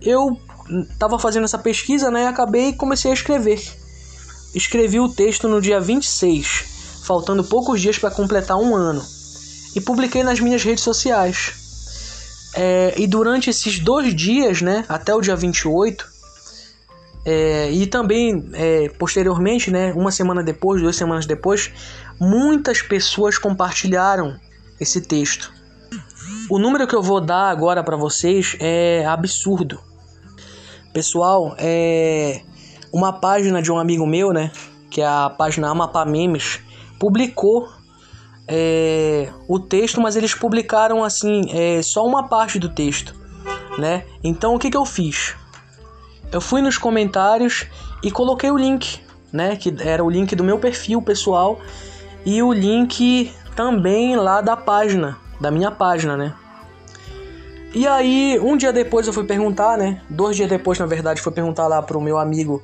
eu 0.00 0.38
estava 0.92 1.18
fazendo 1.18 1.46
essa 1.46 1.58
pesquisa 1.58 2.12
né, 2.12 2.22
e 2.22 2.26
acabei 2.28 2.68
e 2.68 2.72
comecei 2.74 3.10
a 3.10 3.14
escrever. 3.14 3.60
Escrevi 4.54 5.00
o 5.00 5.08
texto 5.08 5.48
no 5.48 5.60
dia 5.60 5.80
26, 5.80 7.00
faltando 7.02 7.42
poucos 7.42 7.80
dias 7.80 7.98
para 7.98 8.12
completar 8.12 8.56
um 8.56 8.76
ano 8.76 9.04
e 9.74 9.80
publiquei 9.80 10.22
nas 10.22 10.38
minhas 10.38 10.62
redes 10.62 10.84
sociais. 10.84 11.54
É, 12.54 12.94
e 12.96 13.04
durante 13.08 13.50
esses 13.50 13.80
dois 13.80 14.14
dias, 14.14 14.62
né, 14.62 14.84
até 14.88 15.12
o 15.12 15.20
dia 15.20 15.34
28, 15.34 16.06
é, 17.24 17.70
e 17.70 17.86
também 17.86 18.48
é, 18.54 18.88
posteriormente, 18.98 19.70
né, 19.70 19.92
uma 19.92 20.10
semana 20.10 20.42
depois, 20.42 20.80
duas 20.80 20.96
semanas 20.96 21.26
depois, 21.26 21.70
muitas 22.20 22.82
pessoas 22.82 23.38
compartilharam 23.38 24.36
esse 24.80 25.00
texto. 25.00 25.52
O 26.50 26.58
número 26.58 26.86
que 26.86 26.94
eu 26.94 27.02
vou 27.02 27.20
dar 27.20 27.50
agora 27.50 27.82
para 27.82 27.96
vocês 27.96 28.56
é 28.60 29.04
absurdo. 29.06 29.80
Pessoal, 30.92 31.54
é 31.58 32.40
uma 32.92 33.12
página 33.12 33.60
de 33.60 33.70
um 33.70 33.78
amigo 33.78 34.06
meu, 34.06 34.32
né, 34.32 34.50
que 34.90 35.00
é 35.00 35.06
a 35.06 35.30
página 35.30 35.68
Amapá 35.68 36.04
Memes, 36.04 36.60
publicou 36.98 37.68
é, 38.48 39.30
o 39.46 39.60
texto, 39.60 40.00
mas 40.00 40.16
eles 40.16 40.34
publicaram 40.34 41.04
assim 41.04 41.42
é, 41.50 41.82
só 41.82 42.06
uma 42.06 42.28
parte 42.28 42.58
do 42.58 42.70
texto, 42.70 43.14
né? 43.76 44.04
Então 44.24 44.54
o 44.54 44.58
que, 44.58 44.70
que 44.70 44.76
eu 44.76 44.86
fiz? 44.86 45.34
Eu 46.30 46.40
fui 46.40 46.60
nos 46.60 46.76
comentários 46.76 47.66
e 48.02 48.10
coloquei 48.10 48.50
o 48.50 48.56
link, 48.56 49.00
né? 49.32 49.56
Que 49.56 49.74
era 49.80 50.04
o 50.04 50.10
link 50.10 50.34
do 50.36 50.44
meu 50.44 50.58
perfil 50.58 51.00
pessoal 51.00 51.60
e 52.24 52.42
o 52.42 52.52
link 52.52 53.32
também 53.56 54.16
lá 54.16 54.40
da 54.40 54.56
página, 54.56 55.16
da 55.40 55.50
minha 55.50 55.70
página, 55.70 56.16
né? 56.16 56.34
E 57.74 57.86
aí, 57.86 58.38
um 58.42 58.56
dia 58.56 58.72
depois 58.72 59.06
eu 59.06 59.12
fui 59.12 59.24
perguntar, 59.24 59.76
né? 59.76 60.00
Dois 60.08 60.36
dias 60.36 60.48
depois, 60.48 60.78
na 60.78 60.86
verdade, 60.86 61.20
fui 61.20 61.32
perguntar 61.32 61.66
lá 61.66 61.82
pro 61.82 62.00
meu 62.00 62.18
amigo 62.18 62.62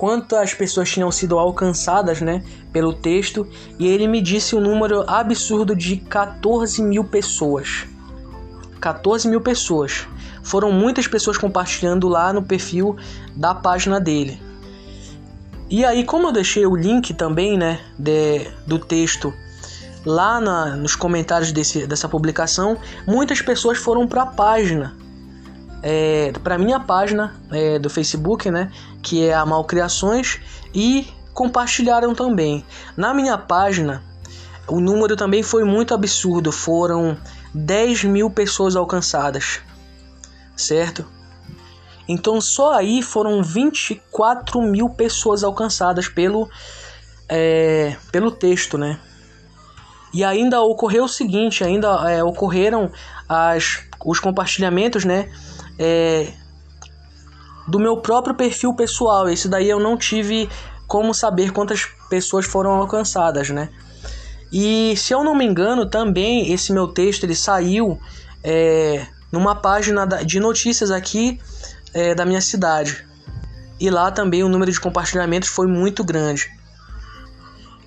quantas 0.00 0.54
pessoas 0.54 0.90
tinham 0.90 1.10
sido 1.12 1.38
alcançadas 1.38 2.22
né, 2.22 2.42
pelo 2.72 2.94
texto 2.94 3.46
e 3.78 3.86
ele 3.86 4.08
me 4.08 4.22
disse 4.22 4.56
um 4.56 4.60
número 4.60 5.04
absurdo 5.06 5.76
de 5.76 5.98
14 5.98 6.82
mil 6.82 7.04
pessoas. 7.04 7.86
14 8.80 9.28
mil 9.28 9.42
pessoas. 9.42 10.08
Foram 10.50 10.72
muitas 10.72 11.06
pessoas 11.06 11.38
compartilhando 11.38 12.08
lá 12.08 12.32
no 12.32 12.42
perfil 12.42 12.96
da 13.36 13.54
página 13.54 14.00
dele. 14.00 14.42
E 15.68 15.84
aí, 15.84 16.04
como 16.04 16.26
eu 16.26 16.32
deixei 16.32 16.66
o 16.66 16.74
link 16.74 17.14
também 17.14 17.56
né, 17.56 17.80
de, 17.96 18.50
do 18.66 18.76
texto 18.76 19.32
lá 20.04 20.40
na, 20.40 20.74
nos 20.74 20.96
comentários 20.96 21.52
desse, 21.52 21.86
dessa 21.86 22.08
publicação, 22.08 22.76
muitas 23.06 23.40
pessoas 23.40 23.78
foram 23.78 24.08
para 24.08 24.22
a 24.22 24.26
página 24.26 24.96
é, 25.82 26.32
para 26.42 26.58
minha 26.58 26.80
página 26.80 27.34
é, 27.50 27.78
do 27.78 27.88
Facebook, 27.88 28.50
né, 28.50 28.70
que 29.02 29.24
é 29.24 29.32
a 29.32 29.46
Malcriações, 29.46 30.40
e 30.74 31.06
compartilharam 31.32 32.14
também. 32.14 32.64
Na 32.96 33.14
minha 33.14 33.38
página, 33.38 34.02
o 34.66 34.80
número 34.80 35.16
também 35.16 35.42
foi 35.42 35.64
muito 35.64 35.94
absurdo, 35.94 36.52
foram 36.52 37.16
10 37.54 38.04
mil 38.04 38.30
pessoas 38.30 38.76
alcançadas, 38.76 39.60
certo? 40.60 41.04
Então 42.08 42.40
só 42.40 42.74
aí 42.74 43.02
foram 43.02 43.42
24 43.42 44.60
mil 44.62 44.88
pessoas 44.88 45.44
alcançadas 45.44 46.08
pelo, 46.08 46.48
é, 47.28 47.96
pelo 48.10 48.30
texto, 48.30 48.76
né? 48.76 48.98
E 50.12 50.24
ainda 50.24 50.60
ocorreu 50.60 51.04
o 51.04 51.08
seguinte, 51.08 51.62
ainda 51.62 52.10
é, 52.10 52.22
ocorreram 52.24 52.90
as, 53.28 53.84
os 54.04 54.18
compartilhamentos, 54.18 55.04
né? 55.04 55.30
é, 55.80 56.34
do 57.66 57.78
meu 57.78 57.96
próprio 57.96 58.34
perfil 58.34 58.74
pessoal. 58.74 59.28
Esse 59.30 59.48
daí 59.48 59.70
eu 59.70 59.80
não 59.80 59.96
tive 59.96 60.48
como 60.86 61.14
saber 61.14 61.52
quantas 61.52 61.86
pessoas 62.10 62.44
foram 62.44 62.72
alcançadas, 62.72 63.48
né? 63.48 63.70
E 64.52 64.94
se 64.96 65.14
eu 65.14 65.24
não 65.24 65.34
me 65.34 65.46
engano, 65.46 65.88
também 65.88 66.52
esse 66.52 66.72
meu 66.72 66.88
texto 66.88 67.24
ele 67.24 67.34
saiu 67.34 67.98
é, 68.44 69.06
numa 69.30 69.54
página 69.54 70.06
de 70.06 70.40
notícias 70.40 70.90
aqui 70.90 71.40
é, 71.94 72.14
da 72.14 72.24
minha 72.24 72.40
cidade. 72.40 73.06
E 73.78 73.88
lá 73.90 74.10
também 74.10 74.42
o 74.42 74.48
número 74.48 74.70
de 74.70 74.80
compartilhamentos 74.80 75.48
foi 75.48 75.66
muito 75.66 76.04
grande. 76.04 76.50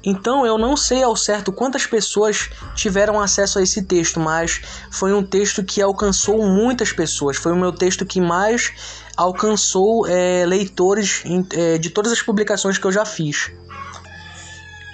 Então 0.03 0.45
eu 0.45 0.57
não 0.57 0.75
sei 0.75 1.01
ao 1.01 1.15
certo 1.15 1.51
quantas 1.51 1.85
pessoas 1.85 2.49
tiveram 2.75 3.21
acesso 3.21 3.57
a 3.57 3.61
esse 3.61 3.83
texto, 3.83 4.19
mas 4.19 4.61
foi 4.91 5.13
um 5.13 5.23
texto 5.23 5.63
que 5.63 5.81
alcançou 5.81 6.45
muitas 6.45 6.91
pessoas. 6.91 7.37
Foi 7.37 7.53
o 7.53 7.55
meu 7.55 7.71
texto 7.71 8.05
que 8.05 8.19
mais 8.19 8.73
alcançou 9.15 10.05
é, 10.07 10.45
leitores 10.45 11.23
é, 11.53 11.77
de 11.77 11.89
todas 11.89 12.11
as 12.11 12.21
publicações 12.21 12.77
que 12.77 12.85
eu 12.85 12.91
já 12.91 13.05
fiz. 13.05 13.51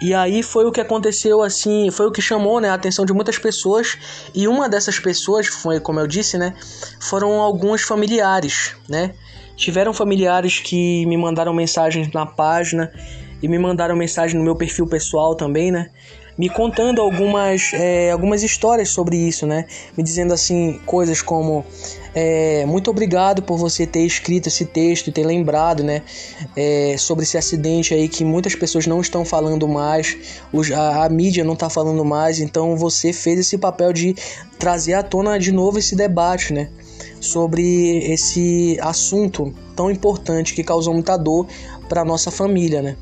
E 0.01 0.13
aí 0.13 0.41
foi 0.41 0.65
o 0.65 0.71
que 0.71 0.79
aconteceu 0.79 1.41
assim, 1.41 1.91
foi 1.91 2.07
o 2.07 2.11
que 2.11 2.21
chamou 2.21 2.61
né, 2.61 2.69
a 2.69 2.73
atenção 2.73 3.05
de 3.05 3.13
muitas 3.13 3.37
pessoas. 3.37 3.97
E 4.33 4.47
uma 4.47 4.69
dessas 4.69 4.97
pessoas, 4.99 5.47
foi 5.47 5.79
como 5.79 5.99
eu 5.99 6.07
disse, 6.07 6.37
né, 6.37 6.53
foram 6.99 7.41
alguns 7.41 7.81
familiares, 7.81 8.75
né? 8.87 9.13
Tiveram 9.57 9.93
familiares 9.93 10.59
que 10.59 11.05
me 11.05 11.17
mandaram 11.17 11.53
mensagens 11.53 12.09
na 12.13 12.25
página 12.25 12.91
e 13.43 13.47
me 13.47 13.59
mandaram 13.59 13.95
mensagem 13.95 14.37
no 14.37 14.43
meu 14.43 14.55
perfil 14.55 14.87
pessoal 14.87 15.35
também, 15.35 15.69
né? 15.69 15.89
Me 16.37 16.49
contando 16.49 17.01
algumas, 17.01 17.73
é, 17.73 18.11
algumas 18.11 18.41
histórias 18.41 18.87
sobre 18.87 19.17
isso, 19.17 19.45
né? 19.45 19.65
Me 19.97 20.03
dizendo 20.03 20.33
assim 20.33 20.79
coisas 20.85 21.21
como 21.21 21.65
é, 22.13 22.65
muito 22.65 22.89
obrigado 22.89 23.41
por 23.43 23.57
você 23.57 23.85
ter 23.85 24.05
escrito 24.05 24.47
esse 24.47 24.65
texto 24.65 25.07
e 25.07 25.11
ter 25.11 25.25
lembrado, 25.25 25.83
né, 25.83 26.01
é, 26.55 26.95
sobre 26.97 27.23
esse 27.23 27.37
acidente 27.37 27.93
aí 27.93 28.07
que 28.07 28.25
muitas 28.25 28.55
pessoas 28.55 28.87
não 28.87 28.99
estão 29.01 29.23
falando 29.23 29.67
mais, 29.67 30.17
os, 30.51 30.71
a, 30.71 31.05
a, 31.05 31.09
mídia 31.09 31.43
não 31.43 31.53
está 31.53 31.69
falando 31.69 32.03
mais, 32.03 32.39
então 32.39 32.75
você 32.75 33.13
fez 33.13 33.39
esse 33.39 33.57
papel 33.57 33.93
de 33.93 34.15
trazer 34.57 34.93
à 34.93 35.03
tona 35.03 35.37
de 35.37 35.51
novo 35.51 35.77
esse 35.77 35.95
debate, 35.95 36.53
né, 36.53 36.69
sobre 37.21 37.99
esse 38.11 38.77
assunto 38.81 39.53
tão 39.75 39.91
importante 39.91 40.53
que 40.53 40.63
causou 40.63 40.93
muita 40.93 41.17
dor 41.17 41.47
para 41.87 42.03
nossa 42.03 42.31
família, 42.31 42.81
né. 42.81 42.95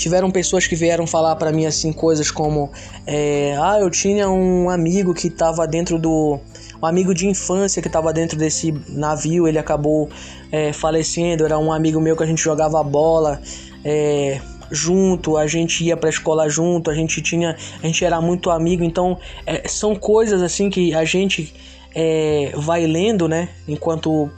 Tiveram 0.00 0.30
pessoas 0.30 0.66
que 0.66 0.74
vieram 0.74 1.06
falar 1.06 1.36
para 1.36 1.52
mim 1.52 1.66
assim 1.66 1.92
coisas 1.92 2.30
como, 2.30 2.70
é, 3.06 3.54
ah, 3.60 3.78
eu 3.78 3.90
tinha 3.90 4.30
um 4.30 4.70
amigo 4.70 5.12
que 5.12 5.26
estava 5.26 5.66
dentro 5.66 5.98
do 5.98 6.40
um 6.82 6.86
amigo 6.86 7.12
de 7.12 7.26
infância 7.26 7.82
que 7.82 7.88
estava 7.88 8.10
dentro 8.10 8.38
desse 8.38 8.72
navio, 8.88 9.46
ele 9.46 9.58
acabou 9.58 10.08
é, 10.50 10.72
falecendo. 10.72 11.44
Era 11.44 11.58
um 11.58 11.70
amigo 11.70 12.00
meu 12.00 12.16
que 12.16 12.22
a 12.22 12.26
gente 12.26 12.42
jogava 12.42 12.82
bola 12.82 13.42
é, 13.84 14.40
junto, 14.70 15.36
a 15.36 15.46
gente 15.46 15.84
ia 15.84 15.98
para 15.98 16.08
a 16.08 16.10
escola 16.10 16.48
junto, 16.48 16.90
a 16.90 16.94
gente 16.94 17.20
tinha, 17.20 17.54
a 17.82 17.86
gente 17.86 18.02
era 18.02 18.22
muito 18.22 18.50
amigo. 18.50 18.82
Então 18.82 19.18
é, 19.44 19.68
são 19.68 19.94
coisas 19.94 20.40
assim 20.40 20.70
que 20.70 20.94
a 20.94 21.04
gente 21.04 21.52
é, 21.94 22.52
vai 22.56 22.86
lendo, 22.86 23.28
né, 23.28 23.50
enquanto 23.68 24.30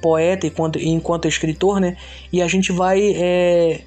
poeta, 0.00 0.46
enquanto, 0.46 0.78
enquanto 0.78 1.28
escritor, 1.28 1.80
né, 1.80 1.98
e 2.32 2.40
a 2.40 2.48
gente 2.48 2.72
vai 2.72 3.12
é, 3.14 3.82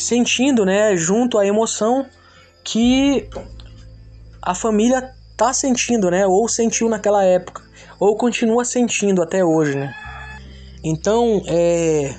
sentindo, 0.00 0.64
né, 0.64 0.96
junto 0.96 1.38
a 1.38 1.46
emoção 1.46 2.06
que 2.64 3.28
a 4.42 4.54
família 4.54 5.14
tá 5.36 5.52
sentindo, 5.52 6.10
né? 6.10 6.26
Ou 6.26 6.48
sentiu 6.48 6.88
naquela 6.88 7.24
época, 7.24 7.62
ou 7.98 8.16
continua 8.16 8.64
sentindo 8.64 9.22
até 9.22 9.44
hoje, 9.44 9.76
né? 9.76 9.94
Então, 10.84 11.42
é, 11.46 12.14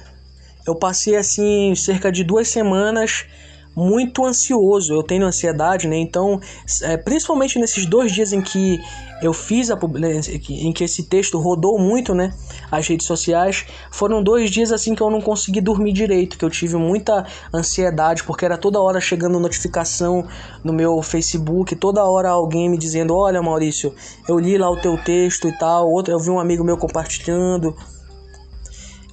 eu 0.68 0.76
passei 0.76 1.16
assim 1.16 1.76
cerca 1.76 2.12
de 2.12 2.24
duas 2.24 2.48
semanas 2.48 3.26
muito 3.76 4.26
ansioso. 4.26 4.94
Eu 4.94 5.04
tenho 5.04 5.26
ansiedade, 5.26 5.88
né? 5.88 5.98
Então, 5.98 6.40
é, 6.82 6.98
principalmente 6.98 7.60
nesses 7.60 7.86
dois 7.86 8.12
dias 8.12 8.34
em 8.34 8.42
que 8.42 8.80
eu 9.22 9.34
fiz 9.34 9.70
a 9.70 9.76
né, 9.76 10.20
em 10.50 10.74
que 10.74 10.84
esse 10.84 11.04
texto 11.04 11.40
rodou 11.40 11.78
muito, 11.78 12.14
né? 12.14 12.34
As 12.72 12.88
redes 12.88 13.06
sociais 13.06 13.66
foram 13.92 14.24
dois 14.24 14.50
dias 14.50 14.72
assim 14.72 14.96
que 14.96 15.02
eu 15.02 15.12
não 15.12 15.22
consegui 15.22 15.62
dormir 15.62 15.94
direito, 15.94 16.38
que 16.38 16.44
eu 16.44 16.50
tive 16.50 16.76
muita 16.76 17.26
ansiedade 17.54 18.24
porque 18.24 18.44
era 18.44 18.58
toda 18.58 18.82
hora 18.82 19.00
chegando 19.00 19.40
notificação 19.40 20.28
no 20.64 20.74
meu 20.74 21.02
Facebook, 21.04 21.76
toda 21.76 22.04
hora 22.04 22.30
alguém 22.30 22.68
me 22.68 22.78
dizendo: 22.78 23.16
"Olha, 23.16 23.42
Maurício, 23.42 23.94
eu 24.28 24.40
li 24.40 24.58
lá 24.58 24.70
o 24.70 24.82
teu 24.82 24.98
texto 24.98 25.48
e 25.48 25.58
tal". 25.58 25.88
Outro, 25.88 26.12
eu 26.14 26.20
vi 26.20 26.32
um 26.32 26.40
amigo 26.40 26.64
meu 26.64 26.78
compartilhando 26.78 27.76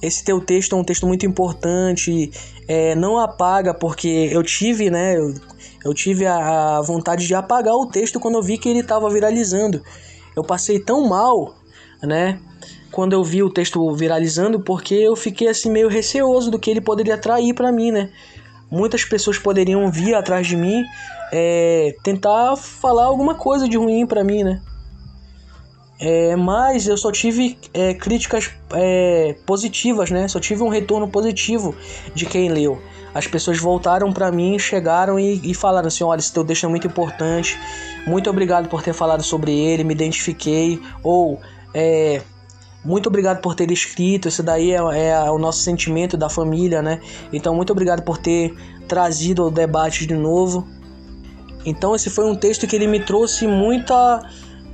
esse 0.01 0.25
teu 0.25 0.41
texto 0.41 0.77
é 0.77 0.79
um 0.79 0.85
texto 0.85 1.07
muito 1.07 1.27
importante, 1.27 2.31
é, 2.67 2.95
não 2.95 3.19
apaga, 3.19 3.75
porque 3.75 4.29
eu 4.31 4.43
tive, 4.43 4.91
né, 4.91 5.17
eu, 5.17 5.35
eu 5.85 5.95
tive 5.95 6.27
a, 6.27 6.79
a, 6.79 6.83
vontade 6.83 7.27
de 7.27 7.35
apagar 7.35 7.75
o 7.75 7.87
texto 7.87 8.21
quando 8.21 8.37
eu 8.37 8.43
vi 8.43 8.59
que 8.59 8.69
ele 8.69 8.81
estava 8.81 9.11
viralizando. 9.11 9.83
Eu 10.37 10.45
passei 10.45 10.79
tão 10.79 11.09
mal, 11.09 11.55
né, 12.03 12.39
quando 12.93 13.13
eu 13.13 13.25
vi 13.25 13.43
o 13.43 13.51
texto 13.51 13.93
viralizando, 13.95 14.61
porque 14.61 14.95
eu 14.95 15.17
fiquei 15.17 15.49
assim 15.49 15.71
meio 15.71 15.89
receoso 15.89 16.51
do 16.51 16.59
que 16.59 16.71
ele 16.71 16.81
poderia 16.81 17.15
atrair 17.15 17.55
para 17.55 17.73
mim, 17.73 17.91
né. 17.91 18.11
Muitas 18.71 19.05
pessoas 19.05 19.39
poderiam 19.39 19.91
vir 19.91 20.15
atrás 20.15 20.47
de 20.47 20.57
mim, 20.57 20.85
é, 21.33 21.95
tentar 22.05 22.55
falar 22.57 23.05
alguma 23.05 23.35
coisa 23.35 23.69
de 23.69 23.77
ruim 23.77 24.07
para 24.07 24.23
mim, 24.23 24.45
né. 24.45 24.61
É, 26.01 26.37
mas 26.37 26.87
eu 26.87 26.97
só 26.97 27.11
tive 27.11 27.59
é, 27.75 27.93
críticas 27.93 28.51
é, 28.73 29.35
positivas, 29.45 30.11
né? 30.11 30.29
Só 30.29 30.39
tive 30.39 30.63
um 30.63 30.69
retorno 30.69 31.09
positivo 31.09 31.75
de 32.15 32.25
quem 32.25 32.49
leu. 32.49 32.81
As 33.13 33.27
pessoas 33.27 33.59
voltaram 33.59 34.13
para 34.13 34.31
mim, 34.31 34.59
chegaram 34.59 35.19
e, 35.19 35.41
e, 35.43 35.55
falaram 35.55 35.89
assim: 35.89 36.05
olha, 36.05 36.21
esse 36.21 36.33
teu 36.33 36.45
texto 36.45 36.67
é 36.67 36.69
muito 36.69 36.87
importante, 36.87 37.59
muito 38.07 38.31
obrigado 38.31 38.69
por 38.69 38.83
ter 38.83 38.93
falado 38.93 39.23
sobre 39.23 39.53
ele, 39.53 39.83
me 39.83 39.93
identifiquei. 39.93 40.81
Ou 41.03 41.41
é, 41.75 42.23
muito 42.85 43.09
obrigado 43.09 43.41
por 43.41 43.57
ter 43.57 43.71
escrito, 43.73 44.29
isso 44.29 44.43
daí 44.43 44.71
é, 44.71 44.77
é, 44.77 45.31
o 45.31 45.39
nosso 45.39 45.63
sentimento 45.63 46.17
da 46.17 46.29
família, 46.29 46.81
né? 46.81 47.01
Então, 47.33 47.55
muito 47.55 47.73
obrigado 47.73 48.03
por 48.03 48.19
ter 48.19 48.55
trazido 48.87 49.45
o 49.45 49.51
debate 49.51 50.07
de 50.07 50.15
novo. 50.15 50.67
Então, 51.67 51.95
esse 51.95 52.09
foi 52.09 52.25
um 52.31 52.37
texto 52.37 52.67
que 52.67 52.77
ele 52.77 52.87
me 52.87 53.01
trouxe 53.01 53.47
muita 53.49 54.23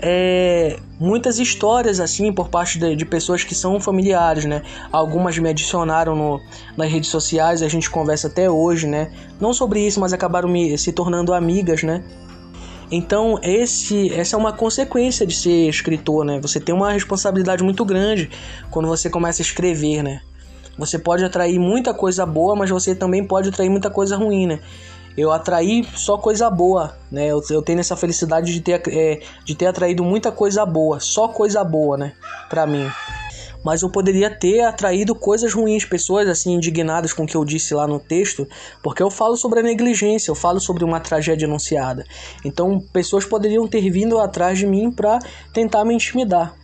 é, 0.06 0.78
muitas 1.00 1.38
histórias 1.38 1.98
assim 1.98 2.30
por 2.30 2.50
parte 2.50 2.78
de, 2.78 2.94
de, 2.94 3.06
pessoas 3.06 3.42
que 3.42 3.54
são 3.54 3.80
familiares, 3.80 4.44
né? 4.44 4.62
Algumas 4.92 5.38
me 5.38 5.48
adicionaram 5.48 6.14
no, 6.14 6.40
nas 6.76 6.92
redes 6.92 7.08
sociais, 7.08 7.62
a 7.62 7.68
gente 7.68 7.88
conversa 7.88 8.28
até 8.28 8.50
hoje, 8.50 8.86
né? 8.86 9.10
Não 9.40 9.54
sobre 9.54 9.80
isso, 9.80 9.98
mas 9.98 10.12
acabaram 10.12 10.46
me, 10.46 10.76
se 10.76 10.92
tornando 10.92 11.32
amigas, 11.32 11.82
né? 11.82 12.04
Então, 12.90 13.40
esse, 13.42 14.12
essa 14.12 14.36
é 14.36 14.38
uma 14.38 14.52
consequência 14.52 15.26
de 15.26 15.34
ser 15.34 15.70
escritor, 15.70 16.22
né? 16.22 16.38
Você 16.42 16.60
tem 16.60 16.74
uma 16.74 16.92
responsabilidade 16.92 17.64
muito 17.64 17.82
grande 17.82 18.28
quando 18.70 18.86
você 18.88 19.08
começa 19.08 19.40
a 19.40 19.44
escrever, 19.44 20.02
né? 20.02 20.20
Você 20.76 20.98
pode 20.98 21.24
atrair 21.24 21.58
muita 21.58 21.94
coisa 21.94 22.26
boa, 22.26 22.54
mas 22.54 22.68
você 22.68 22.94
também 22.94 23.24
pode 23.24 23.48
atrair 23.48 23.70
muita 23.70 23.88
coisa 23.88 24.18
ruim, 24.18 24.46
né? 24.46 24.60
Eu 25.16 25.30
atraí 25.30 25.86
só 25.94 26.18
coisa 26.18 26.50
boa, 26.50 26.96
né? 27.10 27.28
Eu, 27.28 27.42
eu 27.50 27.62
tenho 27.62 27.78
essa 27.78 27.96
felicidade 27.96 28.52
de 28.52 28.60
ter, 28.60 28.82
é, 28.88 29.20
de 29.44 29.54
ter 29.54 29.66
atraído 29.66 30.02
muita 30.02 30.32
coisa 30.32 30.66
boa, 30.66 30.98
só 30.98 31.28
coisa 31.28 31.62
boa, 31.62 31.96
né? 31.96 32.12
Pra 32.50 32.66
mim. 32.66 32.90
Mas 33.64 33.80
eu 33.80 33.88
poderia 33.88 34.28
ter 34.28 34.60
atraído 34.60 35.14
coisas 35.14 35.54
ruins, 35.54 35.84
pessoas 35.84 36.28
assim 36.28 36.54
indignadas 36.54 37.12
com 37.12 37.22
o 37.22 37.26
que 37.26 37.36
eu 37.36 37.44
disse 37.44 37.72
lá 37.72 37.86
no 37.86 37.98
texto, 37.98 38.46
porque 38.82 39.02
eu 39.02 39.10
falo 39.10 39.36
sobre 39.36 39.60
a 39.60 39.62
negligência, 39.62 40.30
eu 40.30 40.34
falo 40.34 40.60
sobre 40.60 40.84
uma 40.84 41.00
tragédia 41.00 41.46
anunciada. 41.46 42.04
Então, 42.44 42.78
pessoas 42.92 43.24
poderiam 43.24 43.66
ter 43.66 43.88
vindo 43.88 44.18
atrás 44.18 44.58
de 44.58 44.66
mim 44.66 44.90
para 44.90 45.18
tentar 45.52 45.84
me 45.84 45.94
intimidar. 45.94 46.54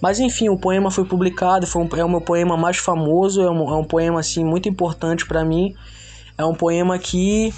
Mas 0.00 0.20
enfim, 0.20 0.48
o 0.48 0.58
poema 0.58 0.90
foi 0.90 1.04
publicado, 1.04 1.66
foi 1.66 1.82
um, 1.82 1.88
é 1.96 2.04
o 2.04 2.08
meu 2.08 2.20
poema 2.20 2.56
mais 2.56 2.76
famoso, 2.76 3.40
é 3.40 3.50
um, 3.50 3.70
é 3.70 3.76
um 3.76 3.84
poema 3.84 4.20
assim 4.20 4.44
muito 4.44 4.68
importante 4.68 5.26
para 5.26 5.44
mim 5.44 5.74
é 6.42 6.46
um 6.46 6.54
poema 6.54 6.98
que 6.98 7.54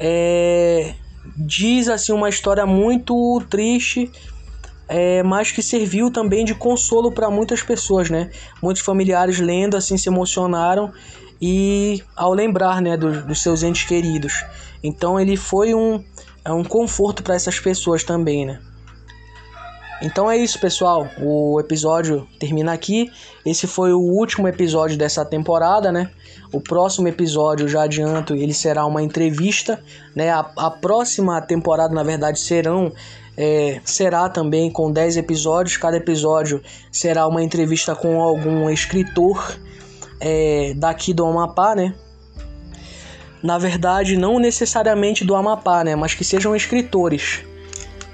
é, 0.00 0.94
diz 1.36 1.88
assim 1.88 2.12
uma 2.12 2.28
história 2.28 2.64
muito 2.66 3.42
triste, 3.48 4.10
é, 4.88 5.22
mas 5.22 5.52
que 5.52 5.62
serviu 5.62 6.10
também 6.10 6.44
de 6.44 6.54
consolo 6.54 7.12
para 7.12 7.30
muitas 7.30 7.62
pessoas, 7.62 8.08
né? 8.08 8.30
Muitos 8.62 8.82
familiares 8.82 9.38
lendo 9.38 9.76
assim 9.76 9.96
se 9.96 10.08
emocionaram 10.08 10.92
e 11.40 12.02
ao 12.16 12.32
lembrar, 12.32 12.80
né, 12.80 12.96
dos, 12.96 13.24
dos 13.24 13.42
seus 13.42 13.62
entes 13.62 13.84
queridos. 13.84 14.44
Então 14.82 15.20
ele 15.20 15.36
foi 15.36 15.74
um, 15.74 16.02
é 16.44 16.52
um 16.52 16.64
conforto 16.64 17.22
para 17.22 17.34
essas 17.34 17.60
pessoas 17.60 18.02
também, 18.02 18.46
né? 18.46 18.60
Então 20.02 20.30
é 20.30 20.36
isso, 20.36 20.60
pessoal. 20.60 21.08
O 21.18 21.58
episódio 21.58 22.28
termina 22.38 22.72
aqui. 22.72 23.10
Esse 23.44 23.66
foi 23.66 23.92
o 23.92 23.98
último 23.98 24.46
episódio 24.46 24.96
dessa 24.98 25.24
temporada, 25.24 25.90
né? 25.90 26.10
O 26.52 26.60
próximo 26.60 27.08
episódio, 27.08 27.66
já 27.68 27.82
adianto, 27.82 28.34
ele 28.34 28.52
será 28.52 28.84
uma 28.84 29.02
entrevista, 29.02 29.82
né? 30.14 30.30
A, 30.30 30.50
a 30.56 30.70
próxima 30.70 31.40
temporada, 31.40 31.94
na 31.94 32.02
verdade, 32.02 32.38
serão 32.38 32.92
é, 33.36 33.80
será 33.84 34.28
também 34.28 34.70
com 34.70 34.90
10 34.90 35.16
episódios. 35.16 35.76
Cada 35.76 35.96
episódio 35.96 36.62
será 36.92 37.26
uma 37.26 37.42
entrevista 37.42 37.94
com 37.94 38.20
algum 38.20 38.68
escritor 38.68 39.58
é, 40.20 40.74
daqui 40.76 41.14
do 41.14 41.24
Amapá, 41.24 41.74
né? 41.74 41.94
Na 43.42 43.58
verdade, 43.58 44.16
não 44.16 44.38
necessariamente 44.38 45.24
do 45.24 45.34
Amapá, 45.34 45.84
né? 45.84 45.94
Mas 45.96 46.14
que 46.14 46.24
sejam 46.24 46.54
escritores. 46.54 47.44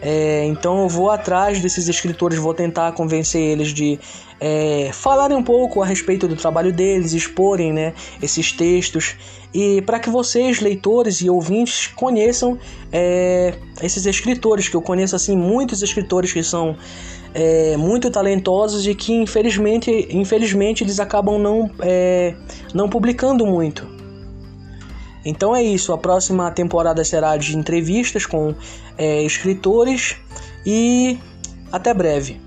É, 0.05 0.45
então 0.47 0.83
eu 0.83 0.89
vou 0.89 1.11
atrás 1.11 1.61
desses 1.61 1.87
escritores, 1.89 2.37
vou 2.37 2.53
tentar 2.53 2.91
convencer 2.91 3.41
eles 3.41 3.69
de 3.69 4.01
é, 4.41 4.91
falarem 4.93 5.37
um 5.37 5.45
pouco 5.45 5.81
a 5.81 5.87
respeito 5.87 6.27
do 6.27 6.35
trabalho 6.35 6.73
deles, 6.73 7.13
exporem 7.13 7.73
né, 7.73 7.95
esses 8.21 8.51
textos 8.51 9.15
e 9.55 9.81
para 9.83 10.01
que 10.01 10.11
vocês, 10.11 10.61
leitores 10.61 11.21
e 11.21 11.31
ouvintes, 11.31 11.87
conheçam 11.87 12.59
é, 12.91 13.55
esses 13.81 14.05
escritores, 14.05 14.69
que 14.69 14.75
eu 14.75 14.83
conheço 14.83 15.15
assim 15.15 15.37
muitos 15.37 15.83
escritores 15.83 16.33
que 16.33 16.43
são 16.43 16.77
é, 17.33 17.77
muito 17.77 18.11
talentosos 18.11 18.87
e 18.87 18.97
que 18.97 19.13
infelizmente, 19.13 20.09
infelizmente 20.11 20.83
eles 20.83 20.99
acabam 20.99 21.39
não, 21.39 21.71
é, 21.81 22.35
não 22.75 22.89
publicando 22.89 23.47
muito. 23.47 23.87
Então 25.25 25.55
é 25.55 25.63
isso, 25.63 25.93
a 25.93 25.99
próxima 25.99 26.51
temporada 26.51 27.05
será 27.05 27.37
de 27.37 27.57
entrevistas 27.57 28.27
com 28.27 28.55
é, 28.99 29.23
escritores 29.23 30.17
e 30.67 31.19
até 31.71 31.95
breve. 31.95 32.41